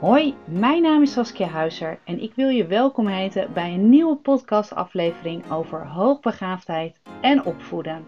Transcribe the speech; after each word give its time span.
Hoi, 0.00 0.36
mijn 0.46 0.82
naam 0.82 1.02
is 1.02 1.12
Saskia 1.12 1.46
Huizer 1.46 2.00
en 2.04 2.18
ik 2.18 2.34
wil 2.34 2.48
je 2.48 2.66
welkom 2.66 3.06
heten 3.06 3.52
bij 3.52 3.74
een 3.74 3.88
nieuwe 3.88 4.16
podcastaflevering 4.16 5.50
over 5.50 5.86
hoogbegaafdheid 5.86 7.00
en 7.20 7.44
opvoeden. 7.44 8.06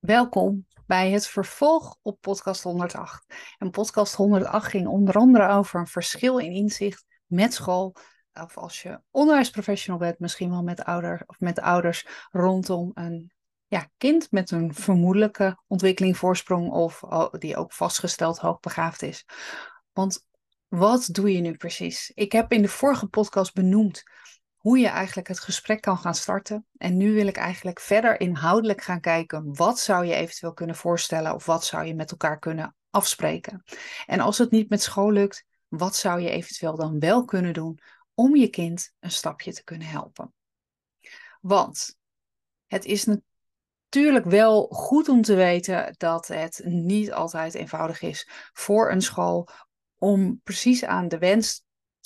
Welkom 0.00 0.66
bij 0.86 1.10
het 1.10 1.26
vervolg 1.26 1.96
op 2.02 2.20
podcast 2.20 2.62
108. 2.62 3.54
En 3.58 3.70
podcast 3.70 4.14
108 4.14 4.66
ging 4.66 4.86
onder 4.86 5.14
andere 5.14 5.48
over 5.48 5.80
een 5.80 5.86
verschil 5.86 6.38
in 6.38 6.52
inzicht 6.52 7.04
met 7.26 7.54
school. 7.54 7.94
Of 8.32 8.58
als 8.58 8.82
je 8.82 9.00
onderwijsprofessional 9.10 9.98
bent, 10.00 10.18
misschien 10.18 10.50
wel 10.50 10.62
met, 10.62 10.84
ouder, 10.84 11.22
of 11.26 11.40
met 11.40 11.60
ouders 11.60 12.06
rondom 12.30 12.90
een 12.94 13.32
ja, 13.66 13.90
kind 13.96 14.30
met 14.30 14.50
een 14.50 14.74
vermoedelijke 14.74 15.62
ontwikkeling, 15.66 16.16
voorsprong 16.16 16.70
of 16.70 17.00
die 17.38 17.56
ook 17.56 17.72
vastgesteld 17.72 18.38
hoogbegaafd 18.38 19.02
is. 19.02 19.24
Want 19.92 20.26
wat 20.68 21.08
doe 21.12 21.32
je 21.32 21.40
nu 21.40 21.56
precies? 21.56 22.10
Ik 22.14 22.32
heb 22.32 22.52
in 22.52 22.62
de 22.62 22.68
vorige 22.68 23.06
podcast 23.06 23.54
benoemd 23.54 24.02
hoe 24.56 24.78
je 24.78 24.88
eigenlijk 24.88 25.28
het 25.28 25.40
gesprek 25.40 25.80
kan 25.80 25.98
gaan 25.98 26.14
starten. 26.14 26.66
En 26.76 26.96
nu 26.96 27.12
wil 27.12 27.26
ik 27.26 27.36
eigenlijk 27.36 27.80
verder 27.80 28.20
inhoudelijk 28.20 28.82
gaan 28.82 29.00
kijken. 29.00 29.54
Wat 29.54 29.78
zou 29.78 30.04
je 30.04 30.14
eventueel 30.14 30.52
kunnen 30.52 30.76
voorstellen 30.76 31.34
of 31.34 31.46
wat 31.46 31.64
zou 31.64 31.84
je 31.84 31.94
met 31.94 32.10
elkaar 32.10 32.38
kunnen 32.38 32.76
afspreken? 32.90 33.62
En 34.06 34.20
als 34.20 34.38
het 34.38 34.50
niet 34.50 34.68
met 34.68 34.82
school 34.82 35.10
lukt, 35.10 35.44
wat 35.68 35.96
zou 35.96 36.20
je 36.20 36.30
eventueel 36.30 36.76
dan 36.76 36.98
wel 36.98 37.24
kunnen 37.24 37.52
doen 37.52 37.78
om 38.14 38.36
je 38.36 38.48
kind 38.48 38.92
een 39.00 39.10
stapje 39.10 39.52
te 39.52 39.64
kunnen 39.64 39.88
helpen? 39.88 40.32
Want 41.40 41.96
het 42.66 42.84
is 42.84 43.04
natuurlijk 43.04 43.32
wel 44.24 44.66
goed 44.66 45.08
om 45.08 45.22
te 45.22 45.34
weten 45.34 45.94
dat 45.96 46.26
het 46.26 46.62
niet 46.64 47.12
altijd 47.12 47.54
eenvoudig 47.54 48.02
is 48.02 48.28
voor 48.52 48.90
een 48.90 49.02
school 49.02 49.48
om 49.98 50.40
precies 50.44 50.84
aan 50.84 51.08
de 51.08 51.18
wens 51.18 51.64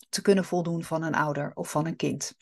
te 0.08 0.22
kunnen 0.22 0.44
voldoen 0.44 0.84
van 0.84 1.02
een 1.02 1.14
ouder 1.14 1.50
of 1.54 1.70
van 1.70 1.86
een 1.86 1.96
kind. 1.96 2.34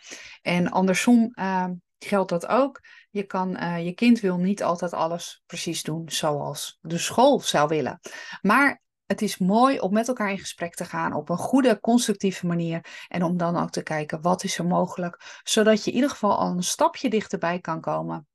En 0.43 0.71
andersom 0.71 1.33
uh, 1.35 1.67
geldt 1.99 2.31
dat 2.31 2.47
ook. 2.47 2.81
Je, 3.11 3.23
kan, 3.23 3.63
uh, 3.63 3.85
je 3.85 3.93
kind 3.93 4.21
wil 4.21 4.37
niet 4.37 4.63
altijd 4.63 4.93
alles 4.93 5.43
precies 5.47 5.83
doen 5.83 6.11
zoals 6.11 6.79
de 6.81 6.99
school 6.99 7.41
zou 7.41 7.69
willen. 7.69 8.01
Maar 8.43 8.83
het 9.07 9.23
is 9.23 9.39
mooi 9.39 9.81
om 9.81 9.93
met 9.93 10.09
elkaar 10.09 10.31
in 10.31 10.39
gesprek 10.39 10.75
te 10.75 10.85
gaan 10.85 11.13
op 11.13 11.29
een 11.29 11.37
goede, 11.37 11.81
constructieve 11.81 12.47
manier. 12.47 13.07
En 13.09 13.23
om 13.23 13.37
dan 13.37 13.57
ook 13.57 13.71
te 13.71 13.83
kijken 13.83 14.21
wat 14.21 14.45
is 14.45 14.59
er 14.59 14.67
mogelijk, 14.67 15.41
zodat 15.43 15.85
je 15.85 15.91
in 15.91 15.97
ieder 15.97 16.11
geval 16.11 16.37
al 16.37 16.51
een 16.51 16.63
stapje 16.63 17.11
dichterbij 17.11 17.61
kan 17.61 17.81
komen. 17.81 18.27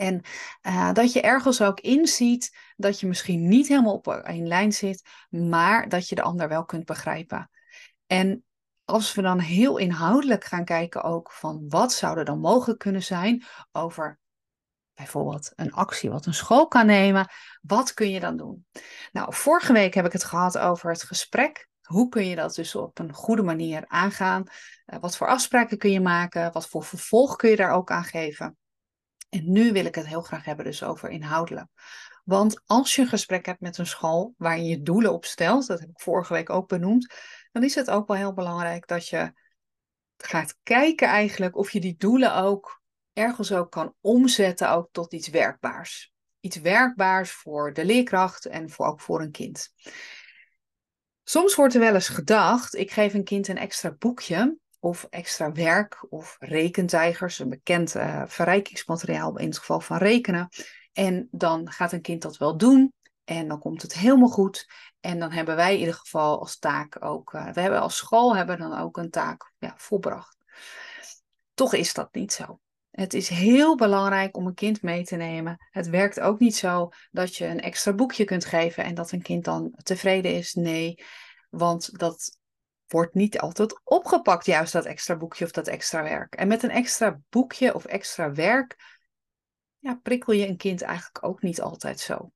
En 0.00 0.20
uh, 0.62 0.92
dat 0.92 1.12
je 1.12 1.20
ergens 1.20 1.62
ook 1.62 1.80
inziet 1.80 2.56
dat 2.76 3.00
je 3.00 3.06
misschien 3.06 3.48
niet 3.48 3.68
helemaal 3.68 3.94
op 3.94 4.08
één 4.08 4.46
lijn 4.46 4.72
zit, 4.72 5.08
maar 5.28 5.88
dat 5.88 6.08
je 6.08 6.14
de 6.14 6.22
ander 6.22 6.48
wel 6.48 6.64
kunt 6.64 6.84
begrijpen. 6.84 7.50
En 8.06 8.44
als 8.84 9.14
we 9.14 9.22
dan 9.22 9.38
heel 9.38 9.76
inhoudelijk 9.76 10.44
gaan 10.44 10.64
kijken 10.64 11.02
ook 11.02 11.32
van 11.32 11.68
wat 11.68 11.92
zou 11.92 12.18
er 12.18 12.24
dan 12.24 12.40
mogelijk 12.40 12.78
kunnen 12.78 13.02
zijn 13.02 13.44
over 13.72 14.18
bijvoorbeeld 14.94 15.52
een 15.54 15.72
actie 15.72 16.10
wat 16.10 16.26
een 16.26 16.34
school 16.34 16.68
kan 16.68 16.86
nemen, 16.86 17.30
wat 17.62 17.94
kun 17.94 18.10
je 18.10 18.20
dan 18.20 18.36
doen? 18.36 18.66
Nou, 19.12 19.34
vorige 19.34 19.72
week 19.72 19.94
heb 19.94 20.06
ik 20.06 20.12
het 20.12 20.24
gehad 20.24 20.58
over 20.58 20.90
het 20.90 21.02
gesprek. 21.02 21.68
Hoe 21.82 22.08
kun 22.08 22.26
je 22.26 22.36
dat 22.36 22.54
dus 22.54 22.74
op 22.74 22.98
een 22.98 23.12
goede 23.12 23.42
manier 23.42 23.84
aangaan? 23.86 24.44
Uh, 24.86 24.98
wat 25.00 25.16
voor 25.16 25.26
afspraken 25.26 25.78
kun 25.78 25.90
je 25.90 26.00
maken? 26.00 26.52
Wat 26.52 26.68
voor 26.68 26.84
vervolg 26.84 27.36
kun 27.36 27.50
je 27.50 27.56
daar 27.56 27.72
ook 27.72 27.90
aan 27.90 28.04
geven? 28.04 28.58
En 29.30 29.52
nu 29.52 29.72
wil 29.72 29.84
ik 29.84 29.94
het 29.94 30.06
heel 30.06 30.22
graag 30.22 30.44
hebben 30.44 30.64
dus 30.64 30.82
over 30.82 31.08
inhoudelijk. 31.08 31.68
Want 32.24 32.60
als 32.66 32.94
je 32.94 33.02
een 33.02 33.08
gesprek 33.08 33.46
hebt 33.46 33.60
met 33.60 33.78
een 33.78 33.86
school 33.86 34.34
waar 34.36 34.58
je 34.58 34.82
doelen 34.82 35.12
op 35.12 35.24
stelt, 35.24 35.66
dat 35.66 35.80
heb 35.80 35.88
ik 35.88 36.00
vorige 36.00 36.32
week 36.32 36.50
ook 36.50 36.68
benoemd, 36.68 37.14
dan 37.52 37.64
is 37.64 37.74
het 37.74 37.90
ook 37.90 38.08
wel 38.08 38.16
heel 38.16 38.34
belangrijk 38.34 38.86
dat 38.86 39.08
je 39.08 39.32
gaat 40.16 40.56
kijken 40.62 41.08
eigenlijk 41.08 41.56
of 41.56 41.70
je 41.70 41.80
die 41.80 41.96
doelen 41.96 42.34
ook 42.34 42.82
ergens 43.12 43.52
ook 43.52 43.70
kan 43.70 43.94
omzetten 44.00 44.70
ook 44.70 44.88
tot 44.92 45.12
iets 45.12 45.28
werkbaars. 45.28 46.12
Iets 46.40 46.56
werkbaars 46.56 47.30
voor 47.30 47.72
de 47.72 47.84
leerkracht 47.84 48.46
en 48.46 48.70
voor, 48.70 48.86
ook 48.86 49.00
voor 49.00 49.20
een 49.20 49.30
kind. 49.30 49.72
Soms 51.22 51.54
wordt 51.54 51.74
er 51.74 51.80
wel 51.80 51.94
eens 51.94 52.08
gedacht, 52.08 52.74
ik 52.74 52.90
geef 52.90 53.14
een 53.14 53.24
kind 53.24 53.48
een 53.48 53.58
extra 53.58 53.92
boekje 53.92 54.58
of 54.80 55.06
extra 55.10 55.52
werk 55.52 56.06
of 56.08 56.36
rekentijgers, 56.38 57.38
een 57.38 57.48
bekend 57.48 57.94
uh, 57.94 58.22
verrijkingsmateriaal 58.26 59.38
in 59.38 59.46
het 59.46 59.58
geval 59.58 59.80
van 59.80 59.96
rekenen. 59.96 60.48
En 60.92 61.28
dan 61.30 61.70
gaat 61.70 61.92
een 61.92 62.00
kind 62.00 62.22
dat 62.22 62.36
wel 62.36 62.56
doen 62.56 62.92
en 63.24 63.48
dan 63.48 63.58
komt 63.58 63.82
het 63.82 63.94
helemaal 63.94 64.28
goed. 64.28 64.66
En 65.00 65.18
dan 65.18 65.32
hebben 65.32 65.56
wij 65.56 65.72
in 65.72 65.78
ieder 65.78 65.94
geval 65.94 66.38
als 66.38 66.58
taak 66.58 67.04
ook, 67.04 67.32
uh, 67.32 67.52
we 67.52 67.60
hebben 67.60 67.80
als 67.80 67.96
school 67.96 68.36
hebben 68.36 68.58
dan 68.58 68.78
ook 68.78 68.96
een 68.96 69.10
taak 69.10 69.52
ja, 69.58 69.74
volbracht. 69.76 70.36
Toch 71.54 71.74
is 71.74 71.94
dat 71.94 72.14
niet 72.14 72.32
zo. 72.32 72.58
Het 72.90 73.14
is 73.14 73.28
heel 73.28 73.76
belangrijk 73.76 74.36
om 74.36 74.46
een 74.46 74.54
kind 74.54 74.82
mee 74.82 75.04
te 75.04 75.16
nemen. 75.16 75.68
Het 75.70 75.88
werkt 75.88 76.20
ook 76.20 76.38
niet 76.38 76.56
zo 76.56 76.88
dat 77.10 77.36
je 77.36 77.46
een 77.46 77.60
extra 77.60 77.92
boekje 77.92 78.24
kunt 78.24 78.44
geven 78.44 78.84
en 78.84 78.94
dat 78.94 79.12
een 79.12 79.22
kind 79.22 79.44
dan 79.44 79.74
tevreden 79.82 80.34
is. 80.34 80.54
Nee, 80.54 81.04
want 81.50 81.98
dat 81.98 82.38
wordt 82.92 83.14
niet 83.14 83.38
altijd 83.38 83.80
opgepakt, 83.84 84.46
juist 84.46 84.72
dat 84.72 84.84
extra 84.84 85.16
boekje 85.16 85.44
of 85.44 85.50
dat 85.50 85.66
extra 85.66 86.02
werk. 86.02 86.34
En 86.34 86.48
met 86.48 86.62
een 86.62 86.70
extra 86.70 87.20
boekje 87.28 87.74
of 87.74 87.84
extra 87.84 88.32
werk 88.32 88.98
ja, 89.80 89.94
prikkel 89.94 90.32
je 90.32 90.46
een 90.46 90.56
kind 90.56 90.82
eigenlijk 90.82 91.24
ook 91.24 91.42
niet 91.42 91.60
altijd 91.60 92.00
zo. 92.00 92.32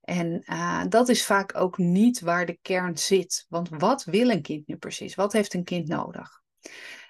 En 0.00 0.42
uh, 0.44 0.84
dat 0.88 1.08
is 1.08 1.26
vaak 1.26 1.56
ook 1.56 1.78
niet 1.78 2.20
waar 2.20 2.46
de 2.46 2.58
kern 2.62 2.98
zit. 2.98 3.46
Want 3.48 3.68
wat 3.68 4.04
wil 4.04 4.30
een 4.30 4.42
kind 4.42 4.66
nu 4.66 4.76
precies? 4.76 5.14
Wat 5.14 5.32
heeft 5.32 5.54
een 5.54 5.64
kind 5.64 5.88
nodig? 5.88 6.42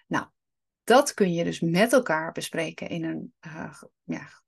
Nou, 0.06 0.26
dat 0.84 1.14
kun 1.14 1.32
je 1.32 1.44
dus 1.44 1.60
met 1.60 1.92
elkaar 1.92 2.32
bespreken 2.32 2.88
in 2.88 3.04
een 3.04 3.34
uh, 3.46 3.82
ja, 4.02 4.41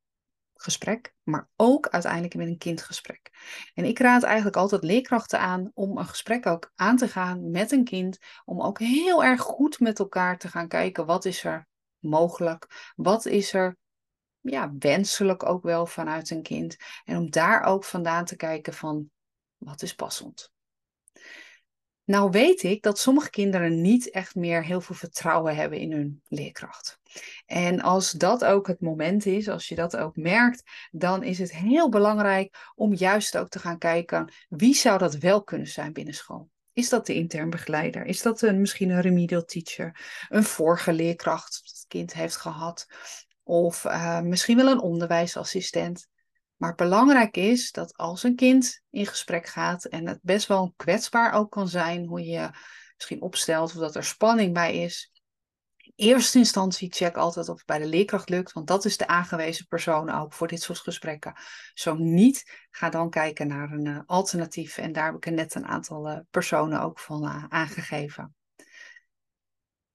gesprek, 0.65 1.15
maar 1.23 1.49
ook 1.57 1.89
uiteindelijk 1.89 2.35
met 2.35 2.47
een 2.47 2.59
kindgesprek. 2.59 3.31
En 3.75 3.85
ik 3.85 3.99
raad 3.99 4.23
eigenlijk 4.23 4.57
altijd 4.57 4.83
leerkrachten 4.83 5.41
aan 5.41 5.71
om 5.75 5.99
een 5.99 6.07
gesprek 6.07 6.47
ook 6.47 6.73
aan 6.75 6.97
te 6.97 7.09
gaan 7.09 7.51
met 7.51 7.73
een 7.73 7.85
kind, 7.85 8.19
om 8.45 8.61
ook 8.61 8.79
heel 8.79 9.25
erg 9.25 9.41
goed 9.41 9.81
met 9.81 9.99
elkaar 9.99 10.39
te 10.39 10.49
gaan 10.49 10.69
kijken 10.69 11.07
wat 11.07 11.25
is 11.25 11.45
er 11.45 11.67
mogelijk, 11.99 12.93
wat 12.97 13.27
is 13.27 13.53
er 13.53 13.77
ja, 14.41 14.73
wenselijk 14.79 15.47
ook 15.47 15.63
wel 15.63 15.87
vanuit 15.87 16.31
een 16.31 16.43
kind. 16.43 16.77
En 17.05 17.17
om 17.17 17.31
daar 17.31 17.63
ook 17.63 17.85
vandaan 17.85 18.25
te 18.25 18.37
kijken 18.37 18.75
van 18.75 19.11
wat 19.57 19.83
is 19.83 19.95
passend. 19.95 20.54
Nou 22.05 22.31
weet 22.31 22.63
ik 22.63 22.83
dat 22.83 22.99
sommige 22.99 23.31
kinderen 23.31 23.81
niet 23.81 24.11
echt 24.11 24.35
meer 24.35 24.65
heel 24.65 24.81
veel 24.81 24.95
vertrouwen 24.95 25.57
hebben 25.57 25.79
in 25.79 25.93
hun 25.93 26.23
leerkracht. 26.29 26.99
En 27.47 27.81
als 27.81 28.11
dat 28.11 28.45
ook 28.45 28.67
het 28.67 28.81
moment 28.81 29.27
is, 29.27 29.49
als 29.49 29.69
je 29.69 29.75
dat 29.75 29.97
ook 29.97 30.17
merkt, 30.17 30.63
dan 30.91 31.23
is 31.23 31.39
het 31.39 31.53
heel 31.53 31.89
belangrijk 31.89 32.73
om 32.75 32.95
juist 32.95 33.37
ook 33.37 33.49
te 33.49 33.59
gaan 33.59 33.79
kijken 33.79 34.33
wie 34.49 34.75
zou 34.75 34.99
dat 34.99 35.15
wel 35.15 35.43
kunnen 35.43 35.67
zijn 35.67 35.93
binnen 35.93 36.15
school. 36.15 36.51
Is 36.73 36.89
dat 36.89 37.07
de 37.07 37.15
intern 37.15 37.51
begeleider? 37.51 38.05
Is 38.05 38.23
dat 38.23 38.43
een, 38.43 38.61
misschien 38.61 38.91
een 38.91 39.01
remedial 39.01 39.45
teacher? 39.45 40.01
Een 40.29 40.45
vorige 40.45 40.93
leerkracht 40.93 41.61
dat 41.63 41.73
het 41.73 41.85
kind 41.89 42.15
heeft 42.15 42.37
gehad? 42.37 42.87
Of 43.43 43.85
uh, 43.85 44.21
misschien 44.21 44.57
wel 44.57 44.69
een 44.69 44.81
onderwijsassistent. 44.81 46.09
Maar 46.57 46.75
belangrijk 46.75 47.37
is 47.37 47.73
dat 47.73 47.97
als 47.97 48.23
een 48.23 48.37
kind 48.37 48.83
in 48.91 49.07
gesprek 49.07 49.47
gaat 49.47 49.85
en 49.85 50.07
het 50.07 50.19
best 50.23 50.47
wel 50.47 50.73
kwetsbaar 50.77 51.33
ook 51.33 51.51
kan 51.51 51.69
zijn, 51.69 52.07
hoe 52.07 52.25
je 52.25 52.51
misschien 52.97 53.23
opstelt 53.23 53.71
of 53.75 53.81
dat 53.81 53.95
er 53.95 54.05
spanning 54.05 54.55
bij 54.55 54.83
is. 54.83 55.13
In 55.77 55.93
eerste 55.97 56.39
instantie 56.39 56.93
check 56.93 57.17
altijd 57.17 57.49
of 57.49 57.57
het 57.57 57.67
bij 57.67 57.79
de 57.79 57.87
leerkracht 57.87 58.29
lukt, 58.29 58.53
want 58.53 58.67
dat 58.67 58.85
is 58.85 58.97
de 58.97 59.07
aangewezen 59.07 59.67
persoon 59.67 60.11
ook 60.11 60.33
voor 60.33 60.49
dit 60.49 60.63
soort 60.63 60.79
gesprekken. 60.79 61.37
Zo 61.75 61.95
niet, 61.95 62.67
ga 62.71 62.91
dan 62.91 63.11
kijken 63.11 63.47
naar 63.47 63.71
een 63.71 63.87
uh, 63.87 64.01
alternatief 64.07 64.79
en 64.79 64.93
daar 64.93 65.07
heb 65.07 65.15
ik 65.15 65.27
er 65.27 65.33
net 65.33 65.55
een 65.55 65.67
aantal 65.67 66.11
uh, 66.11 66.19
personen 66.31 66.81
ook 66.81 66.99
van 66.99 67.25
uh, 67.25 67.45
aangegeven. 67.49 68.35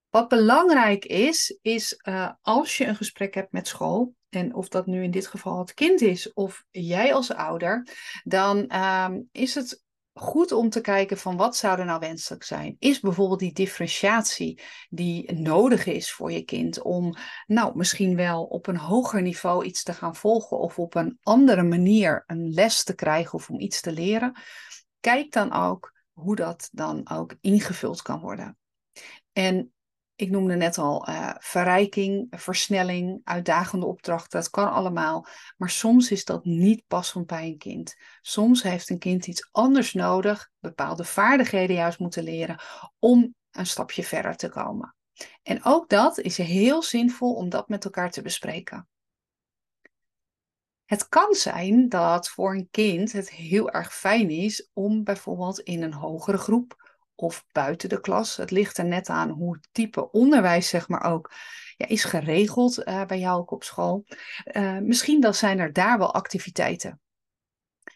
Wat 0.09 0.27
belangrijk 0.27 1.05
is, 1.05 1.57
is 1.61 2.01
als 2.41 2.77
je 2.77 2.85
een 2.85 2.95
gesprek 2.95 3.33
hebt 3.33 3.51
met 3.51 3.67
school, 3.67 4.15
en 4.29 4.55
of 4.55 4.67
dat 4.67 4.85
nu 4.85 5.03
in 5.03 5.11
dit 5.11 5.27
geval 5.27 5.59
het 5.59 5.73
kind 5.73 6.01
is 6.01 6.33
of 6.33 6.65
jij 6.69 7.13
als 7.13 7.33
ouder, 7.33 7.87
dan 8.23 8.75
um, 8.75 9.29
is 9.31 9.55
het 9.55 9.83
goed 10.19 10.51
om 10.51 10.69
te 10.69 10.81
kijken 10.81 11.17
van 11.17 11.37
wat 11.37 11.57
zou 11.57 11.79
er 11.79 11.85
nou 11.85 11.99
wenselijk 11.99 12.43
zijn. 12.43 12.75
Is 12.79 12.99
bijvoorbeeld 12.99 13.39
die 13.39 13.53
differentiatie 13.53 14.61
die 14.89 15.33
nodig 15.33 15.85
is 15.85 16.11
voor 16.11 16.31
je 16.31 16.41
kind 16.41 16.81
om 16.81 17.15
nou 17.47 17.77
misschien 17.77 18.15
wel 18.15 18.43
op 18.43 18.67
een 18.67 18.77
hoger 18.77 19.21
niveau 19.21 19.65
iets 19.65 19.83
te 19.83 19.93
gaan 19.93 20.15
volgen 20.15 20.59
of 20.59 20.79
op 20.79 20.95
een 20.95 21.17
andere 21.21 21.63
manier 21.63 22.23
een 22.27 22.53
les 22.53 22.83
te 22.83 22.95
krijgen 22.95 23.33
of 23.33 23.49
om 23.49 23.59
iets 23.59 23.81
te 23.81 23.91
leren. 23.91 24.39
Kijk 24.99 25.31
dan 25.31 25.53
ook 25.53 25.93
hoe 26.11 26.35
dat 26.35 26.69
dan 26.71 27.09
ook 27.09 27.35
ingevuld 27.41 28.01
kan 28.01 28.19
worden. 28.19 28.57
En 29.33 29.73
ik 30.19 30.29
noemde 30.29 30.55
net 30.55 30.77
al 30.77 31.09
uh, 31.09 31.31
verrijking, 31.37 32.27
versnelling, 32.29 33.21
uitdagende 33.23 33.85
opdrachten. 33.85 34.39
Dat 34.39 34.49
kan 34.49 34.71
allemaal. 34.71 35.25
Maar 35.57 35.69
soms 35.69 36.11
is 36.11 36.25
dat 36.25 36.45
niet 36.45 36.83
passend 36.87 37.25
bij 37.25 37.45
een 37.47 37.57
kind. 37.57 37.95
Soms 38.21 38.63
heeft 38.63 38.89
een 38.89 38.99
kind 38.99 39.27
iets 39.27 39.49
anders 39.51 39.93
nodig, 39.93 40.49
bepaalde 40.59 41.03
vaardigheden 41.03 41.75
juist 41.75 41.99
moeten 41.99 42.23
leren 42.23 42.61
om 42.99 43.35
een 43.51 43.65
stapje 43.65 44.03
verder 44.03 44.35
te 44.35 44.49
komen. 44.49 44.95
En 45.43 45.63
ook 45.63 45.89
dat 45.89 46.17
is 46.17 46.37
heel 46.37 46.83
zinvol 46.83 47.33
om 47.33 47.49
dat 47.49 47.69
met 47.69 47.85
elkaar 47.85 48.11
te 48.11 48.21
bespreken. 48.21 48.87
Het 50.85 51.09
kan 51.09 51.33
zijn 51.33 51.89
dat 51.89 52.29
voor 52.29 52.55
een 52.55 52.67
kind 52.71 53.11
het 53.11 53.29
heel 53.29 53.69
erg 53.69 53.95
fijn 53.95 54.29
is 54.29 54.69
om 54.73 55.03
bijvoorbeeld 55.03 55.59
in 55.59 55.83
een 55.83 55.93
hogere 55.93 56.37
groep 56.37 56.88
of 57.21 57.45
buiten 57.51 57.89
de 57.89 58.01
klas. 58.01 58.35
Het 58.35 58.51
ligt 58.51 58.77
er 58.77 58.85
net 58.85 59.09
aan 59.09 59.29
hoe 59.29 59.53
het 59.53 59.67
type 59.71 60.11
onderwijs 60.11 60.69
zeg 60.69 60.87
maar 60.87 61.03
ook 61.03 61.31
ja, 61.77 61.87
is 61.87 62.03
geregeld 62.03 62.87
uh, 62.87 63.05
bij 63.05 63.19
jou 63.19 63.39
ook 63.39 63.51
op 63.51 63.63
school. 63.63 64.05
Uh, 64.45 64.77
misschien 64.77 65.21
dan 65.21 65.33
zijn 65.33 65.59
er 65.59 65.73
daar 65.73 65.97
wel 65.97 66.13
activiteiten. 66.13 66.99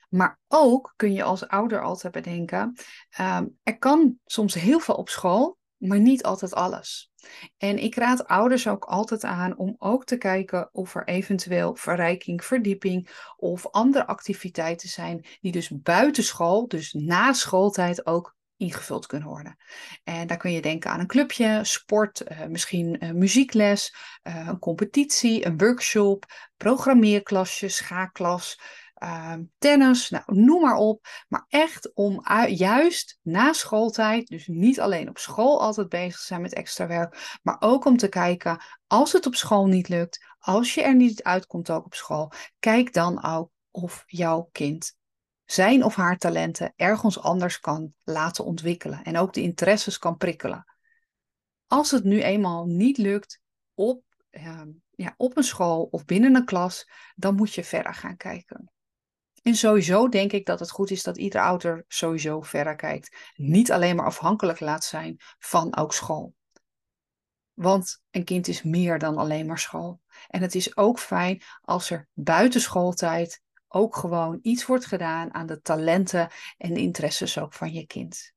Maar 0.10 0.40
ook 0.48 0.94
kun 0.96 1.14
je 1.14 1.24
als 1.24 1.48
ouder 1.48 1.82
altijd 1.82 2.14
bedenken, 2.14 2.78
um, 3.20 3.60
er 3.64 3.78
kan 3.78 4.18
soms 4.26 4.54
heel 4.54 4.80
veel 4.80 4.96
op 4.96 5.10
school, 5.10 5.58
maar 5.78 6.00
niet 6.00 6.24
altijd 6.24 6.54
alles. 6.54 7.12
En 7.58 7.84
ik 7.84 7.96
raad 7.96 8.28
ouders 8.28 8.68
ook 8.68 8.86
altijd 8.86 9.24
aan 9.24 9.58
om 9.58 9.76
ook 9.80 10.06
te 10.06 10.18
kijken 10.18 10.70
of 10.72 10.96
er 10.96 11.08
eventueel 11.08 11.76
verrijking, 11.76 12.44
verdieping 12.44 13.10
of 13.38 13.68
andere 13.68 14.08
activiteiten 14.08 14.90
zijn 14.90 15.26
die 15.42 15.52
dus 15.52 15.70
buiten 15.70 16.24
school, 16.24 16.68
dus 16.68 16.94
na 16.94 17.34
schooltijd 17.34 18.06
ook 18.06 18.36
ingevuld 18.64 19.06
kunnen 19.06 19.28
worden. 19.28 19.58
En 20.04 20.28
daar 20.28 20.38
kun 20.38 20.52
je 20.52 20.62
denken 20.62 20.92
aan 20.92 21.00
een 21.00 21.08
clubje, 21.08 21.60
sport, 21.64 22.24
uh, 22.32 22.46
misschien 22.46 23.04
uh, 23.04 23.12
muziekles, 23.12 23.96
uh, 24.24 24.48
een 24.48 24.60
competitie, 24.60 25.46
een 25.46 25.58
workshop, 25.58 26.26
programmeerklasje, 26.58 27.70
schaakklas, 27.70 28.60
ehm, 28.94 29.44
tennis, 29.58 30.10
nou, 30.10 30.24
noem 30.26 30.62
maar 30.62 30.76
op. 30.76 31.08
Maar 31.28 31.46
echt 31.48 31.94
om 31.94 32.22
juist 32.48 33.20
na 33.22 33.54
schooltijd, 33.54 34.28
dus 34.28 34.48
niet 34.48 34.80
alleen 34.80 35.10
op 35.10 35.18
school 35.18 35.62
altijd 35.62 35.90
bezig 35.90 36.20
zijn 36.20 36.42
met 36.42 36.54
extra 36.54 36.88
werk, 36.88 37.40
maar 37.42 37.58
ook 37.60 37.86
om 37.86 37.98
te 37.98 38.10
kijken 38.10 38.62
als 38.88 39.12
het 39.12 39.26
op 39.26 39.36
school 39.36 39.66
niet 39.66 39.90
lukt, 39.90 40.26
als 40.40 40.74
je 40.74 40.82
er 40.82 40.96
niet 40.96 41.24
uitkomt 41.24 41.70
ook 41.70 41.86
op 41.86 41.94
school, 41.94 42.32
kijk 42.60 42.94
dan 42.94 43.24
ook 43.24 43.52
of 43.72 44.04
jouw 44.06 44.50
kind 44.52 44.96
zijn 45.46 45.84
of 45.84 45.96
haar 45.96 46.18
talenten 46.18 46.74
ergens 46.76 47.20
anders 47.20 47.60
kan 47.60 47.94
laten 48.04 48.46
ontwikkelen 48.46 49.04
en 49.04 49.18
ook 49.18 49.34
de 49.34 49.42
interesses 49.42 49.98
kan 49.98 50.18
prikkelen. 50.18 50.66
Als 51.68 51.92
het 51.92 52.04
nu 52.04 52.22
eenmaal 52.22 52.66
niet 52.66 52.98
lukt 52.98 53.42
op, 53.74 54.04
ja, 54.96 55.14
op 55.18 55.38
een 55.38 55.44
school 55.44 55.88
of 55.92 56.06
binnen 56.06 56.36
een 56.36 56.46
klas, 56.46 56.90
dan 57.16 57.36
moet 57.36 57.54
je 57.54 57.64
verder 57.64 57.94
gaan 57.94 58.18
kijken. 58.18 58.72
En 59.42 59.56
sowieso 59.56 60.10
denk 60.10 60.32
ik 60.32 60.46
dat 60.46 60.60
het 60.60 60.72
goed 60.72 60.92
is 60.92 61.04
dat 61.04 61.18
ieder 61.18 61.42
ouder 61.42 61.86
sowieso 61.88 62.42
verder 62.42 62.76
kijkt. 62.76 63.32
Niet 63.36 63.72
alleen 63.72 63.96
maar 63.96 64.06
afhankelijk 64.06 64.60
laat 64.60 64.84
zijn 64.84 65.16
van 65.40 65.76
ook 65.76 65.94
school. 65.94 66.34
Want 67.54 68.02
een 68.12 68.24
kind 68.24 68.48
is 68.48 68.64
meer 68.64 69.00
dan 69.00 69.18
alleen 69.18 69.46
maar 69.46 69.60
school. 69.60 70.02
En 70.28 70.42
het 70.42 70.56
is 70.56 70.78
ook 70.78 71.00
fijn 71.00 71.42
als 71.62 71.90
er 71.90 72.08
buiten 72.14 72.62
schooltijd 72.62 73.42
ook 73.74 73.96
gewoon 73.96 74.40
iets 74.42 74.66
wordt 74.66 74.86
gedaan 74.86 75.34
aan 75.34 75.46
de 75.46 75.62
talenten 75.62 76.30
en 76.58 76.76
interesses 76.76 77.40
ook 77.40 77.54
van 77.54 77.74
je 77.74 77.86
kind. 77.86 78.34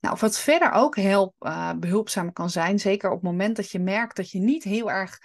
Nou, 0.00 0.16
wat 0.20 0.38
verder 0.38 0.72
ook 0.72 0.96
heel 0.96 1.34
uh, 1.40 1.72
behulpzaam 1.72 2.32
kan 2.32 2.50
zijn, 2.50 2.78
zeker 2.78 3.08
op 3.08 3.14
het 3.14 3.30
moment 3.30 3.56
dat 3.56 3.70
je 3.70 3.78
merkt 3.78 4.16
dat 4.16 4.30
je 4.30 4.38
niet 4.38 4.64
heel 4.64 4.90
erg 4.90 5.18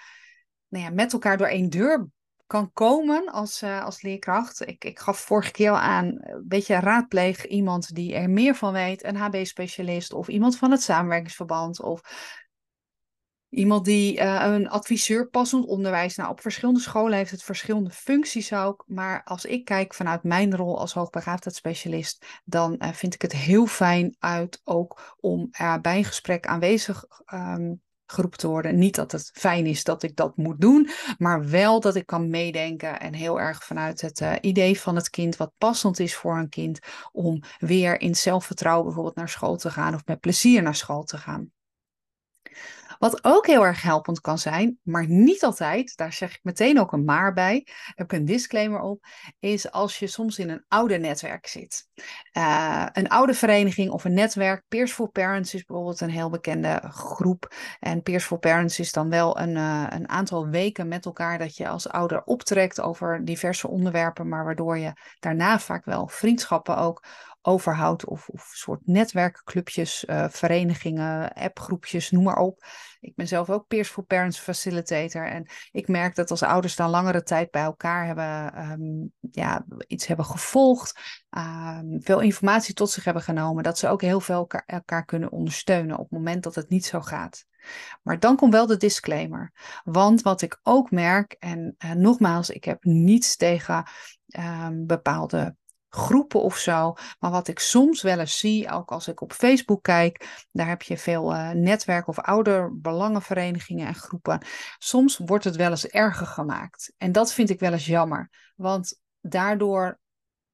nou 0.67 0.83
ja, 0.83 0.89
met 0.89 1.13
elkaar 1.13 1.37
door 1.37 1.47
één 1.47 1.69
deur 1.69 2.07
kan 2.47 2.71
komen 2.73 3.25
als, 3.25 3.61
uh, 3.61 3.83
als 3.83 4.01
leerkracht. 4.01 4.67
Ik, 4.67 4.83
ik 4.83 4.99
gaf 4.99 5.19
vorige 5.19 5.51
keer 5.51 5.69
al 5.69 5.77
aan, 5.77 6.05
een 6.05 6.43
beetje 6.47 6.79
raadpleeg 6.79 7.45
iemand 7.45 7.95
die 7.95 8.15
er 8.15 8.29
meer 8.29 8.55
van 8.55 8.73
weet, 8.73 9.03
een 9.03 9.15
HB-specialist 9.15 10.13
of 10.13 10.27
iemand 10.27 10.57
van 10.57 10.71
het 10.71 10.81
samenwerkingsverband 10.81 11.81
of 11.81 12.01
Iemand 13.49 13.85
die 13.85 14.17
uh, 14.17 14.44
een 14.45 14.69
adviseur 14.69 15.29
passend 15.29 15.65
onderwijs. 15.65 16.15
Nou, 16.15 16.29
op 16.29 16.41
verschillende 16.41 16.79
scholen 16.79 17.17
heeft 17.17 17.31
het 17.31 17.44
verschillende 17.44 17.89
functies 17.89 18.53
ook. 18.53 18.83
Maar 18.88 19.23
als 19.23 19.45
ik 19.45 19.65
kijk 19.65 19.94
vanuit 19.94 20.23
mijn 20.23 20.55
rol 20.55 20.79
als 20.79 20.94
hoogbegaafdheidsspecialist, 20.94 22.25
dan 22.45 22.75
uh, 22.79 22.91
vind 22.94 23.13
ik 23.13 23.21
het 23.21 23.31
heel 23.31 23.65
fijn 23.65 24.15
uit 24.19 24.61
ook 24.63 25.15
om 25.19 25.49
uh, 25.61 25.77
bij 25.81 25.97
een 25.97 26.05
gesprek 26.05 26.47
aanwezig 26.47 27.05
um, 27.33 27.81
geroepen 28.05 28.39
te 28.39 28.47
worden. 28.47 28.77
Niet 28.77 28.95
dat 28.95 29.11
het 29.11 29.31
fijn 29.33 29.65
is 29.65 29.83
dat 29.83 30.03
ik 30.03 30.15
dat 30.15 30.38
moet 30.38 30.61
doen, 30.61 30.89
maar 31.17 31.50
wel 31.50 31.79
dat 31.79 31.95
ik 31.95 32.05
kan 32.05 32.29
meedenken 32.29 33.00
en 33.00 33.13
heel 33.13 33.39
erg 33.39 33.63
vanuit 33.63 34.01
het 34.01 34.23
idee 34.41 34.79
van 34.79 34.95
het 34.95 35.09
kind, 35.09 35.38
wat 35.38 35.53
passend 35.57 36.00
is 36.00 36.15
voor 36.15 36.38
een 36.38 36.50
kind, 36.50 36.79
om 37.11 37.43
weer 37.59 38.01
in 38.01 38.15
zelfvertrouwen 38.15 38.85
bijvoorbeeld 38.85 39.15
naar 39.15 39.29
school 39.29 39.55
te 39.55 39.71
gaan 39.71 39.93
of 39.93 40.05
met 40.05 40.19
plezier 40.19 40.61
naar 40.61 40.75
school 40.75 41.03
te 41.03 41.17
gaan. 41.17 41.51
Wat 42.97 43.23
ook 43.23 43.47
heel 43.47 43.65
erg 43.65 43.81
helpend 43.81 44.21
kan 44.21 44.38
zijn, 44.38 44.79
maar 44.83 45.07
niet 45.07 45.44
altijd, 45.44 45.97
daar 45.97 46.13
zeg 46.13 46.35
ik 46.35 46.39
meteen 46.44 46.79
ook 46.79 46.91
een 46.91 47.05
maar 47.05 47.33
bij, 47.33 47.67
heb 47.95 48.11
ik 48.11 48.19
een 48.19 48.25
disclaimer 48.25 48.79
op, 48.79 49.05
is 49.39 49.71
als 49.71 49.99
je 49.99 50.07
soms 50.07 50.39
in 50.39 50.49
een 50.49 50.65
oude 50.67 50.97
netwerk 50.97 51.47
zit. 51.47 51.88
Uh, 52.38 52.85
een 52.91 53.09
oude 53.09 53.33
vereniging 53.33 53.91
of 53.91 54.03
een 54.03 54.13
netwerk, 54.13 54.63
Peers 54.67 54.91
for 54.91 55.09
Parents 55.09 55.53
is 55.53 55.65
bijvoorbeeld 55.65 56.01
een 56.01 56.09
heel 56.09 56.29
bekende 56.29 56.81
groep. 56.89 57.53
En 57.79 58.01
Peers 58.01 58.23
for 58.23 58.39
Parents 58.39 58.79
is 58.79 58.91
dan 58.91 59.09
wel 59.09 59.39
een, 59.39 59.55
uh, 59.55 59.85
een 59.89 60.09
aantal 60.09 60.47
weken 60.47 60.88
met 60.88 61.05
elkaar 61.05 61.38
dat 61.38 61.57
je 61.57 61.67
als 61.67 61.89
ouder 61.89 62.23
optrekt 62.23 62.81
over 62.81 63.25
diverse 63.25 63.67
onderwerpen, 63.67 64.27
maar 64.27 64.45
waardoor 64.45 64.77
je 64.77 64.93
daarna 65.19 65.59
vaak 65.59 65.85
wel 65.85 66.07
vriendschappen 66.07 66.77
ook 66.77 67.03
overhoudt 67.47 68.05
of, 68.05 68.29
of 68.29 68.49
soort 68.53 68.81
netwerkclubjes, 68.83 70.05
uh, 70.07 70.25
verenigingen, 70.29 71.33
appgroepjes, 71.33 72.11
noem 72.11 72.23
maar 72.23 72.38
op. 72.38 72.65
Ik 72.99 73.15
ben 73.15 73.27
zelf 73.27 73.49
ook 73.49 73.67
Peers 73.67 73.89
for 73.89 74.03
Parents 74.03 74.39
facilitator 74.39 75.27
en 75.27 75.47
ik 75.71 75.88
merk 75.88 76.15
dat 76.15 76.31
als 76.31 76.44
ouders 76.44 76.75
dan 76.75 76.89
langere 76.89 77.23
tijd 77.23 77.51
bij 77.51 77.61
elkaar 77.61 78.05
hebben, 78.05 78.61
um, 78.71 79.13
ja, 79.31 79.65
iets 79.88 80.07
hebben 80.07 80.25
gevolgd, 80.25 80.99
um, 81.38 82.01
veel 82.01 82.19
informatie 82.19 82.73
tot 82.73 82.89
zich 82.89 83.03
hebben 83.03 83.23
genomen, 83.23 83.63
dat 83.63 83.77
ze 83.77 83.88
ook 83.88 84.01
heel 84.01 84.19
veel 84.19 84.35
elkaar, 84.35 84.63
elkaar 84.65 85.05
kunnen 85.05 85.31
ondersteunen 85.31 85.97
op 85.97 86.09
het 86.09 86.17
moment 86.19 86.43
dat 86.43 86.55
het 86.55 86.69
niet 86.69 86.85
zo 86.85 87.01
gaat. 87.01 87.45
Maar 88.03 88.19
dan 88.19 88.35
komt 88.35 88.53
wel 88.53 88.65
de 88.65 88.77
disclaimer. 88.77 89.51
Want 89.83 90.21
wat 90.21 90.41
ik 90.41 90.59
ook 90.63 90.91
merk, 90.91 91.35
en 91.39 91.75
uh, 91.85 91.91
nogmaals, 91.91 92.50
ik 92.50 92.63
heb 92.63 92.83
niets 92.83 93.35
tegen 93.35 93.83
um, 94.38 94.85
bepaalde 94.85 95.55
groepen 95.89 96.41
of 96.41 96.58
zo. 96.58 96.94
Maar 97.20 97.32
wat 97.32 97.48
ik 97.48 97.60
soms 97.60 98.01
wel 98.01 98.20
eens 98.20 98.38
zie, 98.38 98.72
ook 98.72 98.91
als 98.91 99.08
ik 99.08 99.22
op 99.22 99.34
Facebook 99.34 99.84
kijk, 99.84 100.46
daar 100.51 100.67
heb 100.67 100.82
je 100.82 100.98
veel 100.98 101.34
uh, 101.34 101.50
netwerk 101.50 102.08
of 102.08 102.20
ouderbelangenverenigingen 102.20 103.88
en 103.88 103.96
groepen. 103.96 104.46
Soms 104.77 105.17
wordt 105.17 105.44
het 105.44 105.56
wel 105.56 105.70
eens 105.70 105.88
erger 105.88 106.27
gemaakt. 106.27 106.94
En 106.98 107.12
dat 107.12 107.34
vind 107.34 107.50
ik 107.50 107.60
wel 107.60 107.72
eens 107.72 107.86
jammer. 107.86 108.29
Want 108.56 109.00
daardoor 109.22 110.00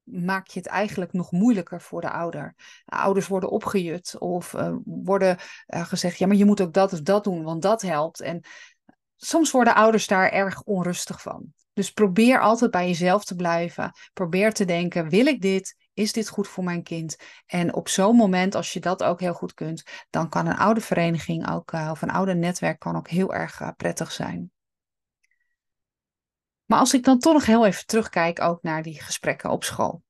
maak 0.03 0.47
je 0.47 0.59
het 0.59 0.67
eigenlijk 0.67 1.13
nog 1.13 1.31
moeilijker 1.31 1.81
voor 1.81 2.01
de 2.01 2.09
ouder. 2.09 2.53
De 2.85 2.95
ouders 2.95 3.27
worden 3.27 3.49
opgejut 3.49 4.17
of 4.19 4.53
uh, 4.53 4.75
worden 4.85 5.37
uh, 5.67 5.85
gezegd, 5.85 6.17
ja, 6.17 6.27
maar 6.27 6.35
je 6.35 6.45
moet 6.45 6.61
ook 6.61 6.73
dat 6.73 6.93
of 6.93 7.01
dat 7.01 7.23
doen, 7.23 7.43
want 7.43 7.61
dat 7.61 7.81
helpt. 7.81 8.21
En 8.21 8.45
soms 9.15 9.51
worden 9.51 9.75
ouders 9.75 10.07
daar 10.07 10.29
erg 10.29 10.61
onrustig 10.61 11.21
van. 11.21 11.53
Dus 11.73 11.91
probeer 11.91 12.41
altijd 12.41 12.71
bij 12.71 12.87
jezelf 12.87 13.23
te 13.23 13.35
blijven. 13.35 13.91
Probeer 14.13 14.53
te 14.53 14.65
denken: 14.65 15.09
wil 15.09 15.25
ik 15.25 15.41
dit? 15.41 15.75
Is 15.93 16.13
dit 16.13 16.29
goed 16.29 16.47
voor 16.47 16.63
mijn 16.63 16.83
kind? 16.83 17.15
En 17.45 17.73
op 17.73 17.87
zo'n 17.87 18.15
moment, 18.15 18.55
als 18.55 18.73
je 18.73 18.79
dat 18.79 19.03
ook 19.03 19.19
heel 19.19 19.33
goed 19.33 19.53
kunt, 19.53 19.83
dan 20.09 20.29
kan 20.29 20.47
een 20.47 20.57
oude 20.57 20.81
vereniging 20.81 21.49
ook, 21.51 21.71
uh, 21.71 21.87
of 21.91 22.01
een 22.01 22.09
oude 22.09 22.35
netwerk 22.35 22.79
kan 22.79 22.95
ook 22.95 23.09
heel 23.09 23.33
erg 23.33 23.59
uh, 23.61 23.69
prettig 23.77 24.11
zijn. 24.11 24.51
Maar 26.65 26.79
als 26.79 26.93
ik 26.93 27.03
dan 27.03 27.19
toch 27.19 27.33
nog 27.33 27.45
heel 27.45 27.65
even 27.65 27.85
terugkijk 27.85 28.41
ook 28.41 28.61
naar 28.61 28.83
die 28.83 29.01
gesprekken 29.01 29.49
op 29.49 29.63
school. 29.63 30.03